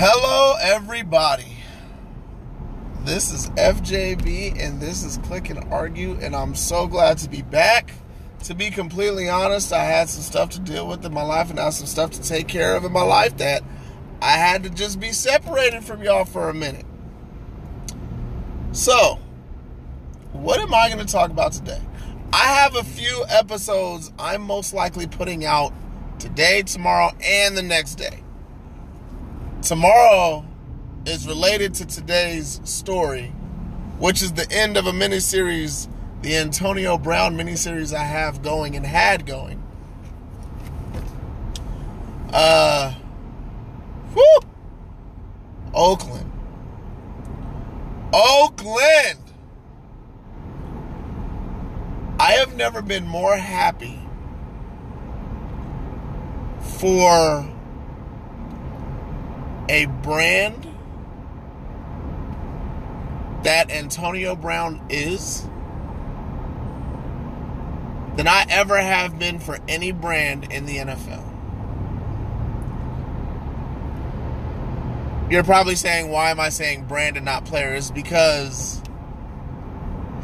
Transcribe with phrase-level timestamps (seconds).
[0.00, 1.56] Hello, everybody.
[3.00, 7.42] This is FJB, and this is Click and Argue, and I'm so glad to be
[7.42, 7.90] back.
[8.44, 11.58] To be completely honest, I had some stuff to deal with in my life, and
[11.58, 13.64] I had some stuff to take care of in my life that
[14.22, 16.86] I had to just be separated from y'all for a minute.
[18.70, 19.18] So,
[20.32, 21.82] what am I going to talk about today?
[22.32, 25.72] I have a few episodes I'm most likely putting out
[26.20, 28.22] today, tomorrow, and the next day.
[29.68, 30.46] Tomorrow
[31.04, 33.26] is related to today's story,
[33.98, 35.90] which is the end of a miniseries,
[36.22, 39.62] the Antonio Brown miniseries I have going and had going.
[42.32, 42.94] Uh,
[44.14, 44.40] whew,
[45.74, 46.32] Oakland.
[48.14, 49.20] Oakland!
[52.18, 54.00] I have never been more happy
[56.78, 57.57] for
[59.68, 60.66] a brand
[63.44, 65.42] that Antonio Brown is
[68.16, 71.24] than I ever have been for any brand in the NFL.
[75.30, 77.90] You're probably saying, why am I saying brand and not players?
[77.90, 78.82] Because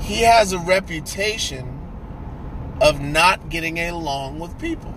[0.01, 1.79] he has a reputation
[2.81, 4.95] of not getting along with people.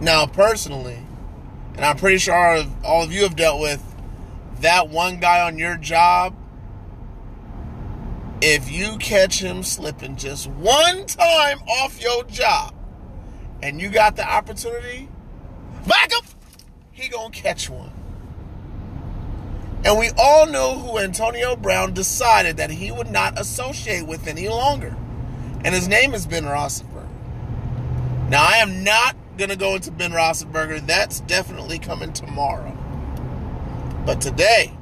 [0.00, 1.03] Now, personally,
[1.76, 3.82] and I'm pretty sure all of you have dealt with
[4.60, 6.34] that one guy on your job.
[8.40, 12.74] If you catch him slipping just one time off your job
[13.62, 15.08] and you got the opportunity,
[15.86, 16.24] back up,
[16.92, 17.90] he gonna catch one.
[19.84, 24.48] And we all know who Antonio Brown decided that he would not associate with any
[24.48, 24.96] longer.
[25.64, 27.08] And his name is Ben Roethlisberger.
[28.30, 30.86] Now, I am not to go into Ben Roethlisberger.
[30.86, 32.76] That's definitely coming tomorrow.
[34.06, 34.72] But today,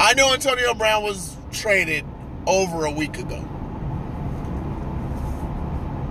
[0.00, 2.04] I know Antonio Brown was traded
[2.46, 3.42] over a week ago.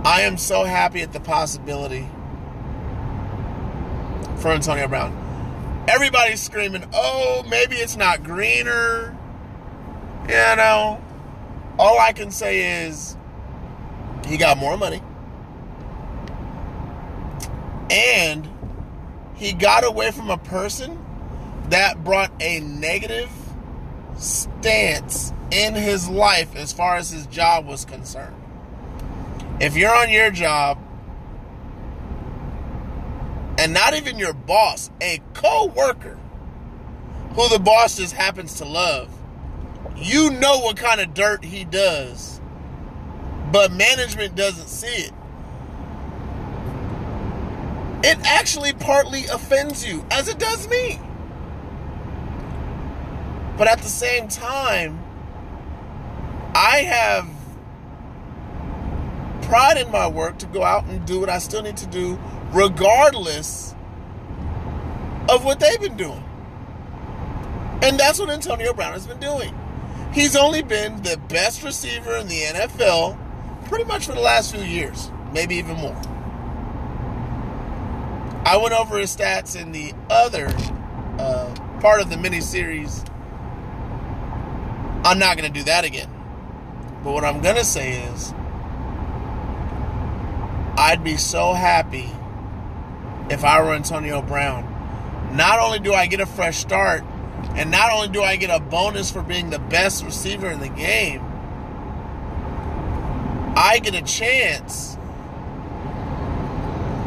[0.04, 2.08] I am so happy at the possibility
[4.36, 5.84] for Antonio Brown.
[5.88, 9.16] Everybody's screaming, oh, maybe it's not greener.
[10.28, 11.02] You know,
[11.78, 13.16] all I can say is
[14.26, 15.02] he got more money.
[17.90, 18.48] And
[19.36, 21.04] he got away from a person
[21.68, 23.30] that brought a negative
[24.16, 28.34] stance in his life as far as his job was concerned.
[29.60, 30.78] If you're on your job
[33.58, 36.18] and not even your boss, a co-worker
[37.34, 39.10] who the boss just happens to love,
[39.96, 42.40] you know what kind of dirt he does,
[43.52, 45.12] but management doesn't see it
[48.06, 51.00] it actually partly offends you, as it does me.
[53.58, 55.02] But at the same time,
[56.54, 57.28] I have
[59.42, 62.16] pride in my work to go out and do what I still need to do,
[62.52, 63.74] regardless
[65.28, 66.22] of what they've been doing.
[67.82, 69.52] And that's what Antonio Brown has been doing.
[70.12, 73.18] He's only been the best receiver in the NFL
[73.66, 76.00] pretty much for the last few years, maybe even more.
[78.46, 80.46] I went over his stats in the other
[81.18, 83.04] uh, part of the mini series.
[85.02, 86.08] I'm not going to do that again.
[87.02, 88.32] But what I'm going to say is,
[90.78, 92.08] I'd be so happy
[93.30, 94.62] if I were Antonio Brown.
[95.34, 97.02] Not only do I get a fresh start,
[97.56, 100.68] and not only do I get a bonus for being the best receiver in the
[100.68, 101.20] game,
[103.56, 104.96] I get a chance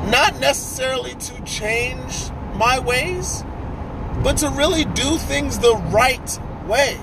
[0.09, 3.43] not necessarily to change my ways,
[4.23, 6.97] but to really do things the right way.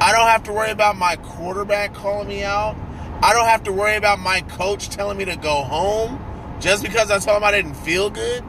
[0.00, 2.76] I don't have to worry about my quarterback calling me out.
[3.22, 6.22] I don't have to worry about my coach telling me to go home
[6.60, 8.44] just because I told him I didn't feel good.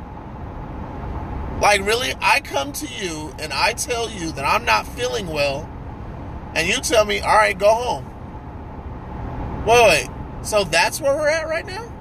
[1.62, 5.70] Like, really, I come to you and I tell you that I'm not feeling well,
[6.54, 8.06] and you tell me, all right, go home.
[9.66, 10.10] Wait, wait.
[10.46, 11.92] So that's where we're at right now?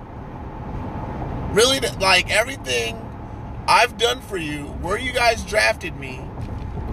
[1.54, 3.00] Really like everything
[3.68, 6.20] I've done for you, where you guys drafted me,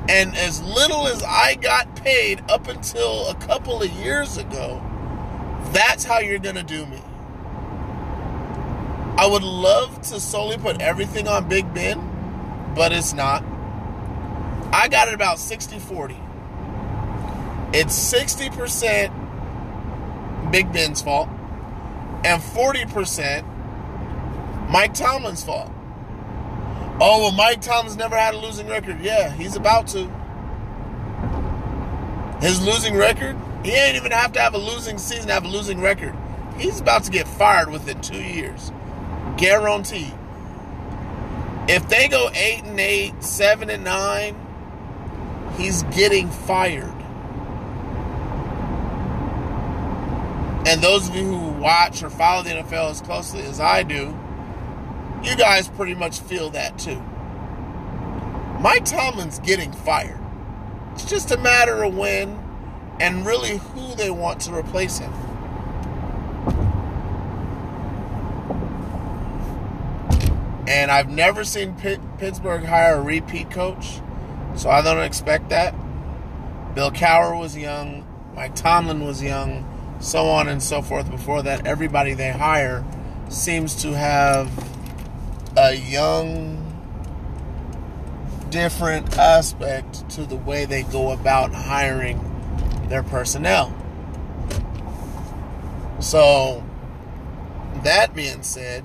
[0.07, 4.79] and as little as I got paid up until a couple of years ago,
[5.73, 7.01] that's how you're to do me.
[9.17, 11.99] I would love to solely put everything on Big Ben,
[12.75, 13.43] but it's not.
[14.73, 16.17] I got it about 60 40.
[17.73, 19.11] It's 60%
[20.51, 21.29] Big Ben's fault
[22.23, 23.45] and 40%
[24.71, 25.69] Mike Tomlin's fault.
[27.01, 29.01] Oh, well, Mike Tomlin's never had a losing record.
[29.01, 30.09] Yeah, he's about to.
[32.39, 35.81] His losing record, he ain't even have to have a losing season have a losing
[35.81, 36.15] record.
[36.57, 38.71] He's about to get fired within two years.
[39.38, 40.13] Guaranteed.
[41.68, 44.35] If they go eight and eight, seven and nine,
[45.57, 46.95] he's getting fired.
[50.65, 54.18] And those of you who watch or follow the NFL as closely as I do,
[55.23, 57.01] you guys pretty much feel that too.
[58.59, 60.19] Mike Tomlin's getting fired.
[60.94, 62.39] It's just a matter of when
[63.00, 65.12] and really who they want to replace him.
[70.68, 74.00] And I've never seen Pitt, Pittsburgh hire a repeat coach,
[74.56, 75.73] so I don't expect that.
[76.75, 79.68] Bill Cowher was young, Mike Tomlin was young,
[80.00, 81.09] so on and so forth.
[81.09, 82.85] Before that, everybody they hire
[83.27, 84.50] seems to have
[85.57, 86.57] a young,
[88.50, 92.19] different aspect to the way they go about hiring
[92.88, 93.75] their personnel.
[96.00, 96.63] So,
[97.83, 98.83] that being said,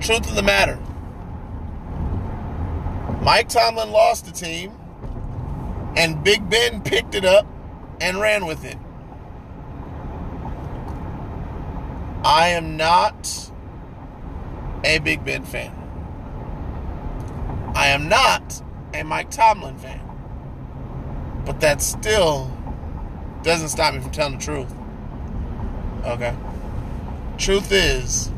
[0.00, 0.78] truth of the matter,
[3.22, 4.72] Mike Tomlin lost the team,
[5.96, 7.46] and Big Ben picked it up
[8.00, 8.76] and ran with it.
[12.24, 13.43] I am not
[14.84, 15.72] a Big Ben fan.
[17.74, 20.00] I am not a Mike Tomlin fan.
[21.44, 22.50] But that still
[23.42, 24.72] doesn't stop me from telling the truth.
[26.04, 26.34] Okay?
[27.36, 28.30] Truth is,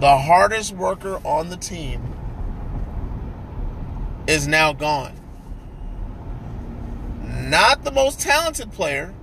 [0.00, 2.02] the hardest worker on the team
[4.26, 5.14] is now gone.
[7.22, 9.14] Not the most talented player,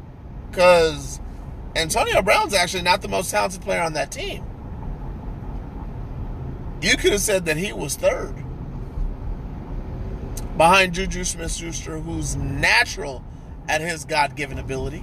[0.50, 1.20] because
[1.76, 4.44] Antonio Brown's actually not the most talented player on that team.
[6.84, 8.36] You could have said that he was third
[10.58, 13.24] behind Juju Smith Schuster, who's natural
[13.70, 15.02] at his God given ability.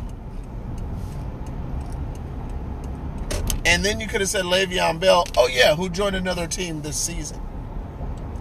[3.65, 6.99] And then you could have said Le'Veon Bell, oh yeah, who joined another team this
[6.99, 7.41] season.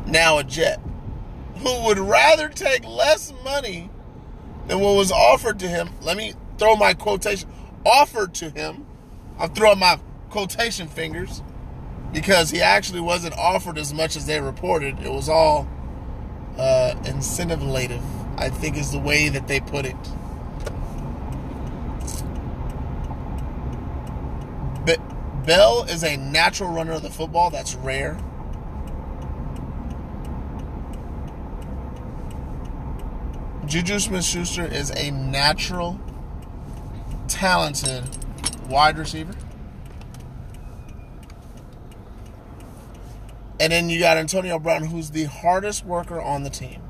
[0.06, 0.81] Now a Jet.
[1.59, 3.89] Who would rather take less money
[4.68, 5.91] than what was offered to him.
[6.01, 7.50] Let me throw my quotation.
[7.86, 8.86] Offered to him.
[9.38, 9.97] I'm throwing my
[10.30, 11.41] quotation fingers
[12.11, 15.00] because he actually wasn't offered as much as they reported.
[15.00, 15.67] It was all
[16.57, 16.95] uh,
[18.38, 19.95] I think is the way that they put it.
[24.85, 27.50] But Bell is a natural runner of the football.
[27.50, 28.17] That's rare.
[33.65, 36.00] Juju Smith Schuster is a natural,
[37.27, 38.03] talented
[38.67, 39.35] wide receiver.
[43.59, 46.81] And then you got Antonio Brown, who's the hardest worker on the team.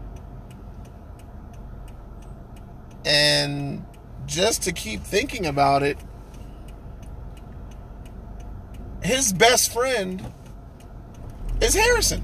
[3.06, 3.86] And
[4.28, 5.98] just to keep thinking about it,
[9.02, 10.32] his best friend
[11.60, 12.24] is Harrison.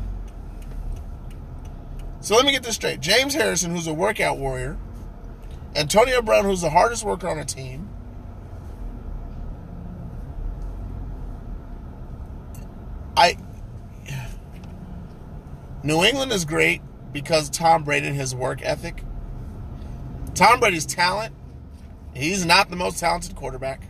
[2.19, 2.99] So let me get this straight.
[2.99, 4.77] James Harrison, who's a workout warrior,
[5.75, 7.89] Antonio Brown, who's the hardest worker on a team,
[13.17, 13.37] I
[15.85, 16.81] New England is great
[17.13, 19.03] because Tom Brady and his work ethic.
[20.33, 21.35] Tom Brady's talent,
[22.15, 23.87] he's not the most talented quarterback.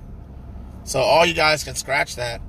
[0.84, 2.42] So all you guys can scratch that.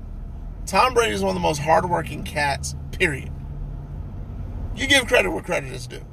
[0.66, 3.30] Tom Brady is one of the most hardworking cats, period.
[4.74, 6.04] You give credit where credit is due.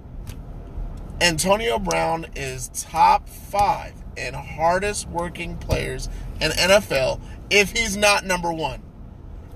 [1.20, 6.08] Antonio Brown is top five in hardest working players
[6.40, 8.84] in NFL if he's not number one.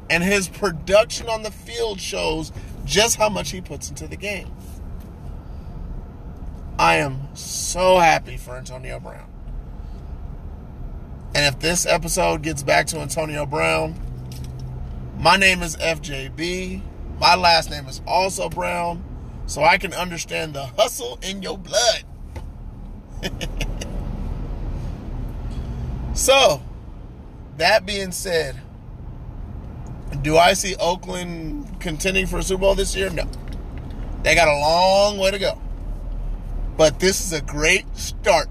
[0.10, 2.52] And his production on the field shows
[2.88, 4.50] just how much he puts into the game.
[6.80, 9.30] I am so happy for Antonio Brown.
[11.36, 14.00] And if this episode gets back to Antonio Brown,
[15.20, 16.82] my name is FJB.
[17.20, 19.04] My last name is also Brown,
[19.48, 22.04] so I can understand the hustle in your blood.
[26.14, 26.62] so,
[27.58, 28.62] that being said,
[30.28, 33.10] do I see Oakland contending for a Super Bowl this year?
[33.10, 33.26] No.
[34.24, 35.58] They got a long way to go.
[36.76, 38.50] But this is a great start.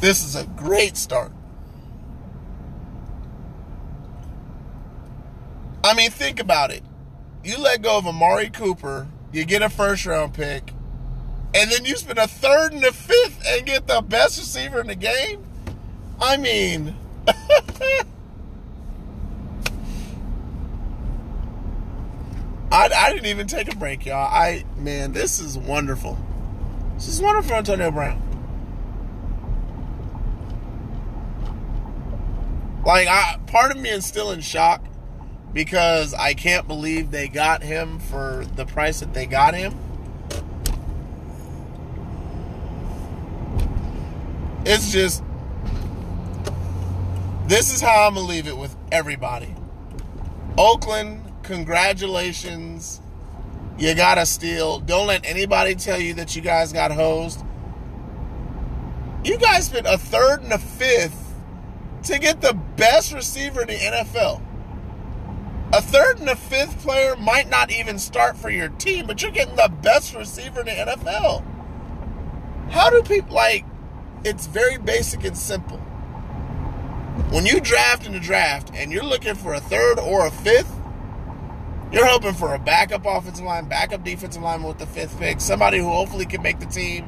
[0.00, 1.30] This is a great start.
[5.84, 6.82] I mean, think about it.
[7.44, 10.72] You let go of Amari Cooper, you get a first round pick,
[11.54, 14.88] and then you spend a third and a fifth and get the best receiver in
[14.88, 15.44] the game?
[16.20, 16.96] I mean,
[23.02, 24.32] I didn't even take a break, y'all.
[24.32, 26.16] I man, this is wonderful.
[26.94, 28.22] This is wonderful, Antonio Brown.
[32.86, 34.84] Like, I part of me is still in shock
[35.52, 39.76] because I can't believe they got him for the price that they got him.
[44.64, 45.24] It's just
[47.48, 49.52] this is how I'm gonna leave it with everybody.
[50.56, 53.02] Oakland, congratulations.
[53.78, 54.78] You got a steal.
[54.80, 57.44] Don't let anybody tell you that you guys got hosed.
[59.22, 61.34] You guys spent a third and a fifth
[62.04, 64.40] to get the best receiver in the NFL.
[65.74, 69.30] A third and a fifth player might not even start for your team, but you're
[69.30, 71.44] getting the best receiver in the NFL.
[72.70, 73.64] How do people like
[74.24, 75.78] it's very basic and simple.
[77.30, 80.72] When you draft in the draft and you're looking for a third or a fifth,
[81.92, 85.78] you're hoping for a backup offensive line, backup defensive line with the fifth pick, somebody
[85.78, 87.06] who hopefully can make the team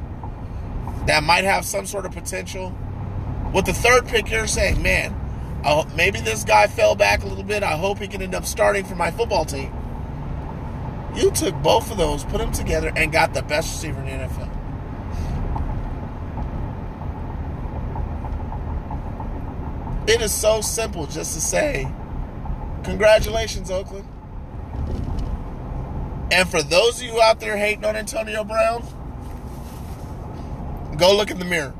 [1.06, 2.76] that might have some sort of potential.
[3.52, 5.14] With the third pick, you're saying, man,
[5.94, 7.62] maybe this guy fell back a little bit.
[7.62, 9.72] I hope he can end up starting for my football team.
[11.14, 14.26] You took both of those, put them together, and got the best receiver in the
[14.26, 14.50] NFL.
[20.08, 21.90] It is so simple just to say,
[22.82, 24.08] congratulations, Oakland.
[26.34, 28.82] And for those of you out there hating on Antonio Brown,
[30.98, 31.74] go look in the mirror.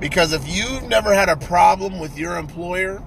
[0.00, 3.02] Because if you've never had a problem with your employer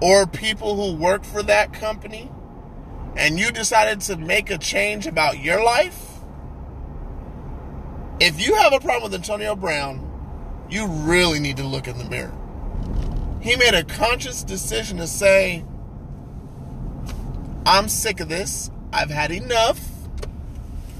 [0.00, 2.30] or people who work for that company,
[3.16, 6.18] and you decided to make a change about your life,
[8.18, 10.02] if you have a problem with Antonio Brown,
[10.68, 12.32] you really need to look in the mirror
[13.46, 15.64] he made a conscious decision to say,
[17.64, 18.72] I'm sick of this.
[18.92, 19.80] I've had enough.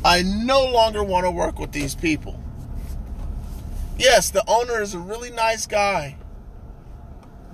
[0.04, 2.40] I no longer want to work with these people.
[3.98, 6.16] Yes, the owner is a really nice guy,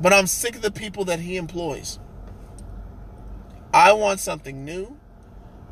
[0.00, 1.98] but I'm sick of the people that he employs.
[3.72, 4.98] I want something new.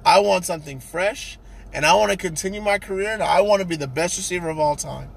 [0.05, 1.39] I want something fresh,
[1.73, 4.49] and I want to continue my career, and I want to be the best receiver
[4.49, 5.11] of all time.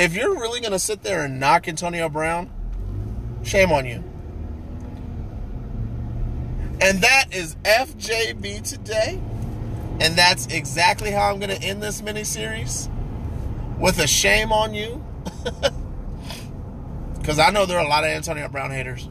[0.00, 2.50] if you're really going to sit there and knock Antonio Brown,
[3.42, 4.02] shame on you.
[6.80, 9.20] And that is FJB today.
[10.00, 12.88] And that's exactly how I'm going to end this mini series
[13.78, 15.04] with a shame on you.
[17.20, 19.08] Because I know there are a lot of Antonio Brown haters.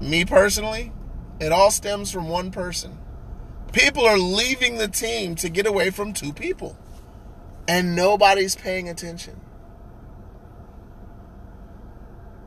[0.00, 0.90] Me personally,
[1.38, 2.98] it all stems from one person.
[3.72, 6.76] People are leaving the team to get away from two people
[7.68, 9.38] and nobody's paying attention.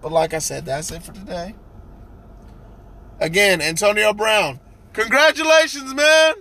[0.05, 1.55] But like I said, that's it for today.
[3.19, 4.59] Again, Antonio Brown,
[4.93, 6.35] congratulations, man.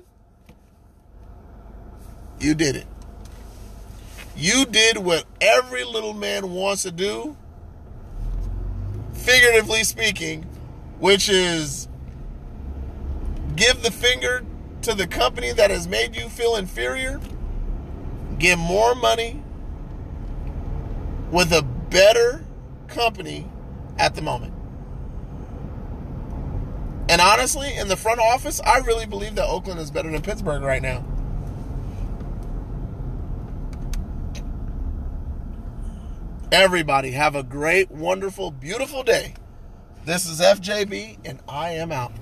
[2.38, 2.87] You did it.
[4.37, 7.38] You did what every little man wants to do,
[9.14, 10.42] figuratively speaking,
[10.99, 11.88] which is
[13.56, 14.44] give the finger
[14.83, 17.18] to the company that has made you feel inferior
[18.38, 19.42] get more money
[21.30, 22.44] with a better
[22.88, 23.49] company
[23.99, 24.53] at the moment.
[27.09, 30.63] And honestly, in the front office, I really believe that Oakland is better than Pittsburgh
[30.63, 31.05] right now.
[36.51, 39.35] Everybody, have a great, wonderful, beautiful day.
[40.05, 42.13] This is FJB, and I am out.